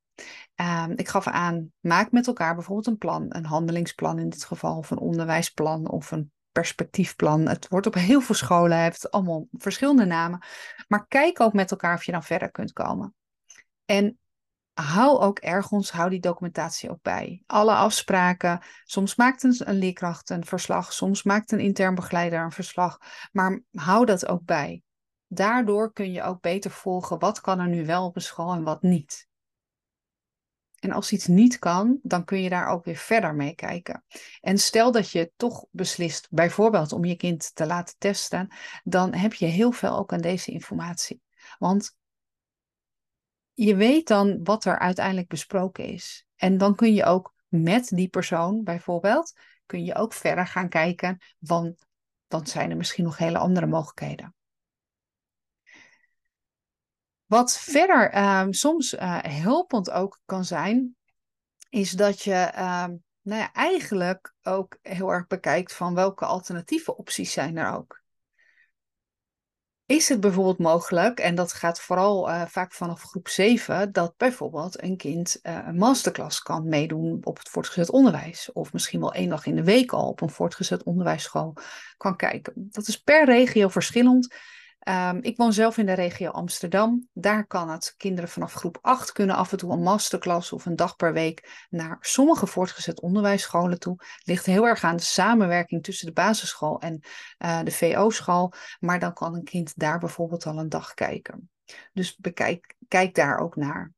Uh, 0.56 0.86
ik 0.96 1.08
gaf 1.08 1.28
aan, 1.28 1.72
maak 1.80 2.12
met 2.12 2.28
elkaar 2.28 2.56
bijvoorbeeld 2.56 2.88
een 2.88 2.98
plan, 2.98 3.26
een 3.30 3.46
handelingsplan 3.46 4.20
in 4.20 4.30
dit 4.30 4.46
geval, 4.46 4.78
of 4.78 4.92
een 4.92 5.00
onderwijsplan 5.00 5.90
of 5.90 6.12
een 6.12 6.32
perspectiefplan. 6.54 7.48
Het 7.48 7.68
wordt 7.68 7.88
op 7.88 7.94
heel 7.94 8.22
veel 8.22 8.36
scholen, 8.36 8.78
heeft 8.78 9.12
allemaal 9.12 9.48
verschillende 9.52 10.06
namen. 10.06 10.44
Maar 10.88 11.08
kijk 11.08 11.40
ook 11.40 11.54
met 11.54 11.72
elkaar 11.72 11.96
of 11.96 12.04
je 12.04 12.12
dan 12.12 12.24
verder 12.24 12.52
kunt 12.52 12.74
komen. 12.74 13.16
En 13.86 14.20
hou 14.74 15.20
ook 15.20 15.40
ergens, 15.40 15.92
hou 15.92 16.10
die 16.10 16.20
documentatie 16.20 16.90
ook 16.90 17.02
bij. 17.02 17.44
Alle 17.46 17.74
afspraken. 17.74 18.62
Soms 18.84 19.16
maakt 19.16 19.44
een, 19.44 19.56
een 19.58 19.78
leerkracht 19.78 20.30
een 20.30 20.46
verslag, 20.46 20.94
soms 20.94 21.24
maakt 21.24 21.52
een 21.52 21.60
intern 21.60 21.96
begeleider 21.96 22.44
een 22.44 22.52
verslag. 22.52 22.98
Maar 23.32 23.62
hou 23.72 24.06
dat 24.06 24.28
ook 24.28 24.46
bij. 24.46 24.82
Daardoor 25.28 25.94
kun 25.94 26.12
je 26.12 26.24
ook 26.24 26.42
beter 26.42 26.72
volgen 26.72 27.20
wat 27.20 27.42
kan 27.42 27.60
er 27.60 27.68
nu 27.68 27.86
wel 27.86 28.06
op 28.06 28.14
de 28.14 28.20
school 28.20 28.54
en 28.54 28.64
wat 28.64 28.82
niet. 28.82 29.28
En 30.84 30.92
als 30.92 31.12
iets 31.12 31.28
niet 31.28 31.60
kan, 31.60 32.00
dan 32.02 32.26
kun 32.26 32.42
je 32.42 32.50
daar 32.50 32.68
ook 32.68 32.86
weer 32.86 32.96
verder 32.96 33.36
mee 33.36 33.56
kijken. 33.56 34.04
En 34.42 34.58
stel 34.58 34.92
dat 34.92 35.10
je 35.10 35.32
toch 35.36 35.66
beslist, 35.72 36.28
bijvoorbeeld 36.30 36.92
om 36.92 37.06
je 37.06 37.16
kind 37.16 37.56
te 37.56 37.66
laten 37.66 37.96
testen, 37.98 38.54
dan 38.84 39.14
heb 39.14 39.34
je 39.34 39.46
heel 39.46 39.72
veel 39.72 39.98
ook 39.98 40.14
aan 40.14 40.22
deze 40.22 40.52
informatie. 40.52 41.22
Want 41.60 41.96
je 43.54 43.76
weet 43.76 44.08
dan 44.08 44.44
wat 44.44 44.66
er 44.66 44.80
uiteindelijk 44.80 45.28
besproken 45.28 45.86
is. 45.86 46.26
En 46.36 46.58
dan 46.58 46.76
kun 46.76 46.94
je 46.94 47.04
ook 47.04 47.34
met 47.48 47.88
die 47.88 48.08
persoon 48.08 48.64
bijvoorbeeld, 48.64 49.34
kun 49.66 49.84
je 49.84 49.96
ook 49.96 50.14
verder 50.14 50.48
gaan 50.48 50.70
kijken, 50.70 51.22
want 51.40 51.86
dan 52.28 52.48
zijn 52.48 52.70
er 52.70 52.78
misschien 52.78 53.04
nog 53.04 53.18
hele 53.18 53.38
andere 53.38 53.68
mogelijkheden. 53.68 54.36
Wat 57.34 57.58
verder 57.58 58.12
ehm, 58.12 58.52
soms 58.52 58.94
uh, 58.94 59.18
helpend 59.22 59.92
ook 59.92 60.20
kan 60.26 60.46
zijn, 60.46 60.96
is 61.70 61.92
dat 61.92 62.22
je 62.22 62.34
ehm, 62.34 62.96
nou 63.22 63.42
ja, 63.42 63.52
eigenlijk 63.54 64.34
ook 64.44 64.78
heel 64.82 65.10
erg 65.10 65.28
bekijkt 65.28 65.74
van 65.74 65.96
welke 65.96 66.26
alternatieve 66.26 66.98
opties 66.98 67.32
zijn 67.32 67.58
er 67.58 67.74
ook. 67.74 68.02
Is 69.86 70.10
het 70.10 70.20
bijvoorbeeld 70.20 70.58
mogelijk, 70.58 71.20
en 71.20 71.36
dat 71.36 71.54
gaat 71.54 71.82
vooral 71.82 72.30
uh, 72.30 72.46
vaak 72.46 72.74
vanaf 72.74 73.02
groep 73.02 73.28
7, 73.28 73.92
dat 73.92 74.18
bijvoorbeeld 74.18 74.82
een 74.84 74.98
kind 74.98 75.40
uh, 75.44 75.60
een 75.66 75.78
masterclass 75.78 76.42
kan 76.42 76.68
meedoen 76.68 77.20
op 77.24 77.38
het 77.38 77.50
voortgezet 77.50 77.90
onderwijs. 77.90 78.52
Of 78.52 78.74
misschien 78.74 79.00
wel 79.00 79.14
één 79.14 79.30
dag 79.30 79.46
in 79.46 79.56
de 79.56 79.64
week 79.64 79.92
al 79.92 80.08
op 80.08 80.22
een 80.22 80.30
voortgezet 80.30 80.84
onderwijsschool 80.84 81.56
kan 81.98 82.16
kijken. 82.16 82.54
Dat 82.56 82.88
is 82.88 82.98
per 82.98 83.26
regio 83.26 83.68
verschillend. 83.68 84.36
Um, 84.90 85.22
ik 85.22 85.38
woon 85.38 85.54
zelf 85.54 85.78
in 85.78 85.86
de 85.86 85.94
regio 85.94 86.30
Amsterdam. 86.30 87.08
Daar 87.14 87.48
kan 87.48 87.70
het. 87.70 87.94
Kinderen 87.98 88.30
vanaf 88.30 88.54
groep 88.54 88.78
8 88.82 89.12
kunnen 89.12 89.36
af 89.36 89.52
en 89.52 89.58
toe 89.58 89.72
een 89.72 89.82
masterclass 89.82 90.52
of 90.52 90.66
een 90.66 90.76
dag 90.76 90.96
per 90.96 91.14
week 91.14 91.66
naar 91.70 91.98
sommige 92.00 92.48
voortgezet 92.48 93.02
onderwijsscholen 93.02 93.80
toe. 93.80 93.96
Ligt 94.24 94.46
heel 94.46 94.68
erg 94.68 94.84
aan 94.84 94.96
de 94.96 95.04
samenwerking 95.04 95.84
tussen 95.84 96.08
de 96.08 96.14
basisschool 96.14 96.80
en 96.80 97.00
uh, 97.40 97.64
de 97.64 97.72
VO-school. 97.72 98.54
Maar 98.80 99.00
dan 99.00 99.14
kan 99.14 99.36
een 99.36 99.44
kind 99.44 99.80
daar 99.80 100.00
bijvoorbeeld 100.00 100.46
al 100.46 100.60
een 100.60 100.70
dag 100.70 100.94
kijken. 100.94 101.50
Dus 101.94 102.18
bekijk, 102.18 102.76
kijk 102.88 103.16
daar 103.16 103.38
ook 103.38 103.56
naar. 103.56 103.94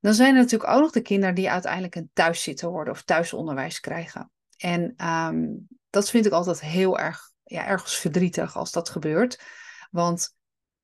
Dan 0.00 0.14
zijn 0.14 0.34
er 0.34 0.40
natuurlijk 0.40 0.70
ook 0.70 0.80
nog 0.80 0.90
de 0.90 1.00
kinderen 1.00 1.34
die 1.34 1.50
uiteindelijk 1.50 1.94
een 1.94 2.10
thuiszitter 2.12 2.68
worden 2.68 2.92
of 2.92 3.02
thuisonderwijs 3.02 3.80
krijgen. 3.80 4.30
En 4.56 4.94
um, 5.08 5.68
dat 5.90 6.10
vind 6.10 6.26
ik 6.26 6.32
altijd 6.32 6.60
heel 6.60 6.98
erg, 6.98 7.30
ja, 7.42 7.66
ergens 7.66 7.96
verdrietig 7.96 8.56
als 8.56 8.72
dat 8.72 8.88
gebeurt. 8.88 9.62
Want 9.94 10.36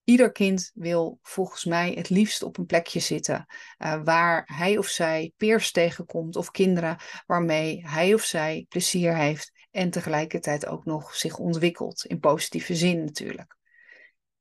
ieder 0.05 0.33
kind 0.33 0.71
wil 0.75 1.19
volgens 1.23 1.65
mij 1.65 1.93
het 1.93 2.11
liefst 2.11 2.43
op 2.43 2.59
een 2.59 2.67
plekje 2.67 3.01
zitten 3.01 3.47
uh, 3.79 4.03
waar 4.05 4.43
hij 4.55 4.79
of 4.79 4.87
zij 4.87 5.33
peers 5.37 5.73
tegenkomt 5.73 6.37
of 6.37 6.51
kinderen 6.51 6.97
waarmee 7.27 7.89
hij 7.89 8.15
of 8.15 8.23
zij 8.23 8.67
plezier 8.69 9.17
heeft 9.17 9.53
en 9.71 9.91
tegelijkertijd 9.91 10.67
ook 10.67 10.85
nog 10.85 11.15
zich 11.15 11.39
ontwikkelt 11.39 12.05
in 12.05 12.21
positieve 12.21 12.75
zin 12.75 13.05
natuurlijk. 13.05 13.57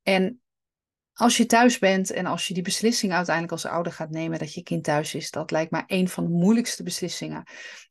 En 0.02 0.42
als 1.14 1.38
je 1.38 1.46
thuis 1.46 1.80
bent 1.80 2.12
en 2.12 2.26
als 2.26 2.48
je 2.48 2.54
die 2.54 2.64
beslissing 2.64 3.14
uiteindelijk 3.14 3.54
als 3.54 3.66
ouder 3.66 3.92
gaat 3.92 4.10
nemen 4.10 4.40
dat 4.40 4.54
je 4.54 4.64
kind 4.64 4.84
thuis 4.84 5.16
is, 5.16 5.32
dat 5.32 5.52
lijkt 5.52 5.72
mij 5.72 5.84
een 5.88 6.10
van 6.10 6.24
de 6.24 6.30
moeilijkste 6.30 6.84
beslissingen. 6.84 7.44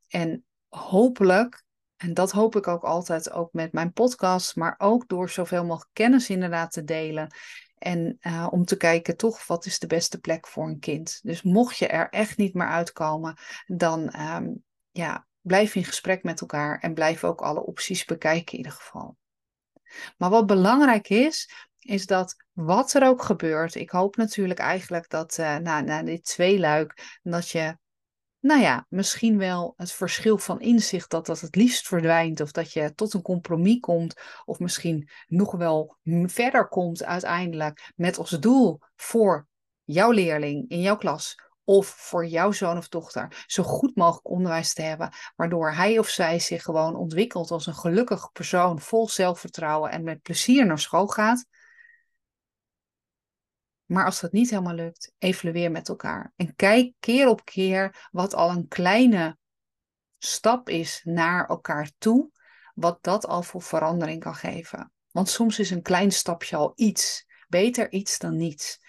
En 0.08 0.44
hopelijk 0.68 1.66
en 1.98 2.14
dat 2.14 2.30
hoop 2.30 2.56
ik 2.56 2.68
ook 2.68 2.82
altijd, 2.82 3.32
ook 3.32 3.52
met 3.52 3.72
mijn 3.72 3.92
podcast, 3.92 4.56
maar 4.56 4.74
ook 4.78 5.08
door 5.08 5.30
zoveel 5.30 5.64
mogelijk 5.64 5.90
kennis 5.92 6.30
inderdaad 6.30 6.72
te 6.72 6.84
delen. 6.84 7.34
En 7.78 8.18
uh, 8.20 8.46
om 8.50 8.64
te 8.64 8.76
kijken 8.76 9.16
toch 9.16 9.46
wat 9.46 9.66
is 9.66 9.78
de 9.78 9.86
beste 9.86 10.18
plek 10.18 10.46
voor 10.46 10.66
een 10.66 10.78
kind. 10.78 11.18
Dus 11.22 11.42
mocht 11.42 11.78
je 11.78 11.86
er 11.86 12.08
echt 12.08 12.36
niet 12.36 12.54
meer 12.54 12.66
uitkomen, 12.66 13.36
dan 13.66 14.20
um, 14.20 14.64
ja, 14.90 15.26
blijf 15.40 15.74
in 15.74 15.84
gesprek 15.84 16.22
met 16.22 16.40
elkaar 16.40 16.78
en 16.78 16.94
blijf 16.94 17.24
ook 17.24 17.40
alle 17.40 17.64
opties 17.64 18.04
bekijken 18.04 18.52
in 18.52 18.58
ieder 18.58 18.72
geval. 18.72 19.16
Maar 20.16 20.30
wat 20.30 20.46
belangrijk 20.46 21.08
is, 21.08 21.50
is 21.78 22.06
dat 22.06 22.36
wat 22.52 22.92
er 22.92 23.06
ook 23.06 23.22
gebeurt, 23.22 23.74
ik 23.74 23.90
hoop 23.90 24.16
natuurlijk 24.16 24.58
eigenlijk 24.58 25.08
dat 25.10 25.36
na, 25.36 25.80
na 25.80 26.02
dit 26.02 26.24
tweeluik, 26.24 27.18
dat 27.22 27.48
je 27.48 27.76
nou 28.40 28.60
ja, 28.60 28.86
misschien 28.88 29.38
wel 29.38 29.74
het 29.76 29.92
verschil 29.92 30.38
van 30.38 30.60
inzicht 30.60 31.10
dat 31.10 31.26
dat 31.26 31.40
het 31.40 31.56
liefst 31.56 31.86
verdwijnt 31.86 32.40
of 32.40 32.52
dat 32.52 32.72
je 32.72 32.94
tot 32.94 33.14
een 33.14 33.22
compromis 33.22 33.80
komt 33.80 34.20
of 34.44 34.58
misschien 34.58 35.08
nog 35.26 35.52
wel 35.52 35.96
verder 36.26 36.68
komt 36.68 37.04
uiteindelijk 37.04 37.92
met 37.96 38.18
als 38.18 38.30
doel 38.30 38.80
voor 38.96 39.46
jouw 39.84 40.10
leerling 40.10 40.68
in 40.68 40.80
jouw 40.80 40.96
klas 40.96 41.34
of 41.64 41.86
voor 41.86 42.26
jouw 42.26 42.52
zoon 42.52 42.76
of 42.76 42.88
dochter 42.88 43.44
zo 43.46 43.62
goed 43.62 43.96
mogelijk 43.96 44.28
onderwijs 44.28 44.74
te 44.74 44.82
hebben, 44.82 45.12
waardoor 45.36 45.72
hij 45.72 45.98
of 45.98 46.08
zij 46.08 46.38
zich 46.38 46.62
gewoon 46.62 46.96
ontwikkelt 46.96 47.50
als 47.50 47.66
een 47.66 47.74
gelukkig 47.74 48.32
persoon 48.32 48.80
vol 48.80 49.08
zelfvertrouwen 49.08 49.90
en 49.90 50.04
met 50.04 50.22
plezier 50.22 50.66
naar 50.66 50.78
school 50.78 51.06
gaat. 51.06 51.44
Maar 53.88 54.04
als 54.04 54.20
dat 54.20 54.32
niet 54.32 54.50
helemaal 54.50 54.74
lukt, 54.74 55.12
evalueer 55.18 55.70
met 55.70 55.88
elkaar. 55.88 56.32
En 56.36 56.56
kijk 56.56 56.92
keer 57.00 57.28
op 57.28 57.44
keer 57.44 58.08
wat 58.10 58.34
al 58.34 58.50
een 58.50 58.68
kleine 58.68 59.38
stap 60.18 60.68
is 60.68 61.00
naar 61.04 61.46
elkaar 61.46 61.90
toe, 61.98 62.30
wat 62.74 63.02
dat 63.02 63.26
al 63.26 63.42
voor 63.42 63.62
verandering 63.62 64.20
kan 64.20 64.34
geven. 64.34 64.92
Want 65.10 65.28
soms 65.28 65.58
is 65.58 65.70
een 65.70 65.82
klein 65.82 66.12
stapje 66.12 66.56
al 66.56 66.72
iets. 66.74 67.26
Beter 67.48 67.92
iets 67.92 68.18
dan 68.18 68.36
niets. 68.36 68.80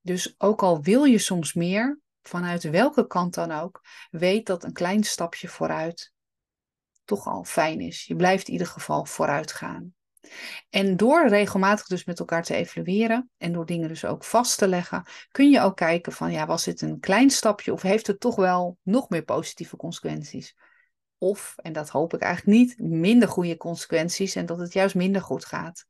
Dus 0.00 0.34
ook 0.38 0.62
al 0.62 0.82
wil 0.82 1.04
je 1.04 1.18
soms 1.18 1.52
meer, 1.52 2.00
vanuit 2.22 2.62
welke 2.62 3.06
kant 3.06 3.34
dan 3.34 3.50
ook, 3.52 3.80
weet 4.10 4.46
dat 4.46 4.64
een 4.64 4.72
klein 4.72 5.04
stapje 5.04 5.48
vooruit 5.48 6.12
toch 7.04 7.26
al 7.26 7.44
fijn 7.44 7.80
is. 7.80 8.04
Je 8.04 8.16
blijft 8.16 8.46
in 8.46 8.52
ieder 8.52 8.66
geval 8.66 9.04
vooruit 9.04 9.52
gaan. 9.52 9.94
En 10.70 10.96
door 10.96 11.28
regelmatig 11.28 11.86
dus 11.86 12.04
met 12.04 12.18
elkaar 12.18 12.42
te 12.42 12.54
evalueren 12.54 13.30
en 13.38 13.52
door 13.52 13.66
dingen 13.66 13.88
dus 13.88 14.04
ook 14.04 14.24
vast 14.24 14.58
te 14.58 14.68
leggen, 14.68 15.04
kun 15.30 15.50
je 15.50 15.60
ook 15.60 15.76
kijken 15.76 16.12
van 16.12 16.32
ja, 16.32 16.46
was 16.46 16.64
dit 16.64 16.80
een 16.80 17.00
klein 17.00 17.30
stapje 17.30 17.72
of 17.72 17.82
heeft 17.82 18.06
het 18.06 18.20
toch 18.20 18.36
wel 18.36 18.78
nog 18.82 19.08
meer 19.08 19.24
positieve 19.24 19.76
consequenties? 19.76 20.56
Of, 21.18 21.54
en 21.56 21.72
dat 21.72 21.88
hoop 21.88 22.14
ik 22.14 22.20
eigenlijk 22.20 22.58
niet, 22.58 22.78
minder 22.78 23.28
goede 23.28 23.56
consequenties 23.56 24.34
en 24.34 24.46
dat 24.46 24.58
het 24.58 24.72
juist 24.72 24.94
minder 24.94 25.22
goed 25.22 25.44
gaat. 25.44 25.86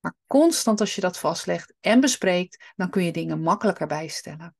Maar 0.00 0.14
constant 0.26 0.80
als 0.80 0.94
je 0.94 1.00
dat 1.00 1.18
vastlegt 1.18 1.74
en 1.80 2.00
bespreekt, 2.00 2.72
dan 2.76 2.90
kun 2.90 3.04
je 3.04 3.12
dingen 3.12 3.40
makkelijker 3.40 3.86
bijstellen. 3.86 4.54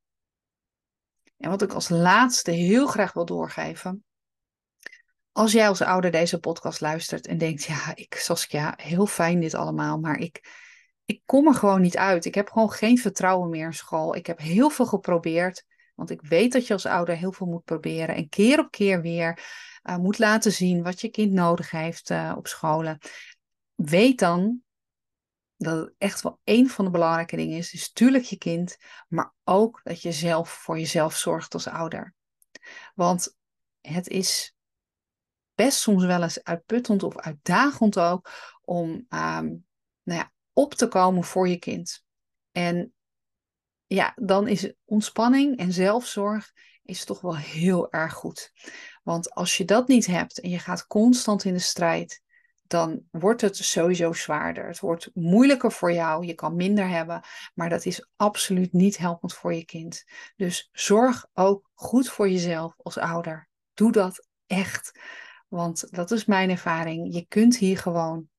En 1.37 1.49
wat 1.49 1.61
ik 1.61 1.73
als 1.73 1.89
laatste 1.89 2.51
heel 2.51 2.87
graag 2.87 3.13
wil 3.13 3.25
doorgeven, 3.25 4.03
als 5.33 5.51
jij 5.51 5.67
als 5.67 5.81
ouder 5.81 6.11
deze 6.11 6.39
podcast 6.39 6.81
luistert 6.81 7.27
en 7.27 7.37
denkt, 7.37 7.63
ja, 7.63 7.95
ik, 7.95 8.15
Saskia, 8.15 8.73
heel 8.77 9.05
fijn 9.05 9.39
dit 9.39 9.53
allemaal, 9.53 9.99
maar 9.99 10.17
ik, 10.17 10.47
ik 11.05 11.21
kom 11.25 11.47
er 11.47 11.53
gewoon 11.53 11.81
niet 11.81 11.97
uit. 11.97 12.25
Ik 12.25 12.35
heb 12.35 12.49
gewoon 12.49 12.71
geen 12.71 12.97
vertrouwen 12.97 13.49
meer 13.49 13.65
in 13.65 13.73
school. 13.73 14.15
Ik 14.15 14.25
heb 14.25 14.39
heel 14.39 14.69
veel 14.69 14.85
geprobeerd, 14.85 15.65
want 15.95 16.09
ik 16.09 16.21
weet 16.21 16.51
dat 16.51 16.67
je 16.67 16.73
als 16.73 16.85
ouder 16.85 17.15
heel 17.15 17.31
veel 17.31 17.47
moet 17.47 17.63
proberen 17.63 18.15
en 18.15 18.29
keer 18.29 18.59
op 18.59 18.71
keer 18.71 19.01
weer 19.01 19.39
uh, 19.83 19.97
moet 19.97 20.19
laten 20.19 20.51
zien 20.51 20.83
wat 20.83 21.01
je 21.01 21.09
kind 21.09 21.31
nodig 21.31 21.71
heeft 21.71 22.09
uh, 22.09 22.33
op 22.37 22.47
scholen. 22.47 22.97
Weet 23.75 24.19
dan 24.19 24.61
dat 25.57 25.77
het 25.77 25.93
echt 25.97 26.21
wel 26.21 26.39
een 26.43 26.69
van 26.69 26.85
de 26.85 26.91
belangrijke 26.91 27.35
dingen 27.35 27.57
is. 27.57 27.71
Dus 27.71 27.91
tuurlijk 27.91 28.23
je 28.23 28.37
kind, 28.37 28.77
maar 29.07 29.33
ook 29.43 29.81
dat 29.83 30.01
je 30.01 30.11
zelf 30.11 30.49
voor 30.49 30.79
jezelf 30.79 31.17
zorgt 31.17 31.53
als 31.53 31.67
ouder. 31.67 32.13
Want 32.95 33.35
het 33.81 34.07
is 34.07 34.55
best 35.55 35.79
soms 35.79 36.05
wel 36.05 36.23
eens 36.23 36.43
uitputtend 36.43 37.03
of 37.03 37.17
uitdagend 37.17 37.99
ook 37.99 38.29
om 38.61 38.89
um, 38.89 39.65
nou 40.03 40.19
ja, 40.19 40.31
op 40.53 40.73
te 40.73 40.87
komen 40.87 41.23
voor 41.23 41.47
je 41.47 41.57
kind. 41.57 42.03
En 42.51 42.93
ja, 43.85 44.13
dan 44.15 44.47
is 44.47 44.73
ontspanning 44.85 45.57
en 45.57 45.73
zelfzorg 45.73 46.51
is 46.83 47.05
toch 47.05 47.21
wel 47.21 47.37
heel 47.37 47.91
erg 47.91 48.13
goed. 48.13 48.51
Want 49.03 49.33
als 49.33 49.57
je 49.57 49.65
dat 49.65 49.87
niet 49.87 50.05
hebt 50.05 50.39
en 50.39 50.49
je 50.49 50.59
gaat 50.59 50.87
constant 50.87 51.43
in 51.43 51.53
de 51.53 51.59
strijd, 51.59 52.21
dan 52.67 53.03
wordt 53.11 53.41
het 53.41 53.57
sowieso 53.57 54.13
zwaarder. 54.13 54.67
Het 54.67 54.79
wordt 54.79 55.09
moeilijker 55.13 55.71
voor 55.71 55.91
jou. 55.91 56.25
Je 56.25 56.33
kan 56.33 56.55
minder 56.55 56.87
hebben, 56.87 57.21
maar 57.53 57.69
dat 57.69 57.85
is 57.85 58.07
absoluut 58.15 58.73
niet 58.73 58.97
helpend 58.97 59.33
voor 59.33 59.53
je 59.53 59.65
kind. 59.65 60.03
Dus 60.35 60.69
zorg 60.71 61.27
ook 61.33 61.69
goed 61.73 62.09
voor 62.09 62.29
jezelf 62.29 62.73
als 62.77 62.97
ouder. 62.97 63.49
Doe 63.73 63.91
dat 63.91 64.27
echt. 64.47 64.99
Want 65.53 65.91
dat 65.91 66.11
is 66.11 66.25
mijn 66.25 66.49
ervaring. 66.49 67.13
Je 67.13 67.25
kunt 67.27 67.57
hier 67.57 67.77
gewoon 67.77 68.29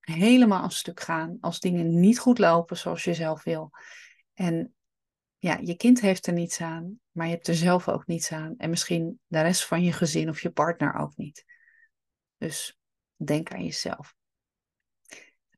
helemaal 0.00 0.64
een 0.64 0.70
stuk 0.70 1.00
gaan 1.00 1.36
als 1.40 1.60
dingen 1.60 2.00
niet 2.00 2.18
goed 2.18 2.38
lopen 2.38 2.76
zoals 2.76 3.04
je 3.04 3.14
zelf 3.14 3.42
wil. 3.42 3.70
En 4.34 4.74
ja, 5.38 5.58
je 5.62 5.76
kind 5.76 6.00
heeft 6.00 6.26
er 6.26 6.32
niets 6.32 6.60
aan, 6.60 7.00
maar 7.10 7.26
je 7.26 7.32
hebt 7.32 7.48
er 7.48 7.54
zelf 7.54 7.88
ook 7.88 8.06
niets 8.06 8.32
aan. 8.32 8.54
En 8.56 8.70
misschien 8.70 9.20
de 9.26 9.40
rest 9.40 9.66
van 9.66 9.82
je 9.82 9.92
gezin 9.92 10.28
of 10.28 10.40
je 10.40 10.50
partner 10.50 10.94
ook 10.94 11.16
niet. 11.16 11.44
Dus 12.36 12.78
denk 13.16 13.52
aan 13.52 13.64
jezelf. 13.64 14.14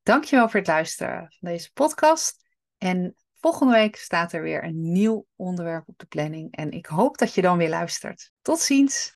Dankjewel 0.02 0.48
voor 0.48 0.60
het 0.60 0.68
luisteren 0.68 1.18
van 1.38 1.48
deze 1.48 1.72
podcast. 1.72 2.44
En 2.78 3.16
Volgende 3.42 3.72
week 3.72 3.96
staat 3.96 4.32
er 4.32 4.42
weer 4.42 4.64
een 4.64 4.92
nieuw 4.92 5.26
onderwerp 5.36 5.88
op 5.88 5.98
de 5.98 6.06
planning 6.06 6.54
en 6.54 6.70
ik 6.70 6.86
hoop 6.86 7.18
dat 7.18 7.34
je 7.34 7.42
dan 7.42 7.58
weer 7.58 7.68
luistert. 7.68 8.32
Tot 8.42 8.58
ziens! 8.58 9.10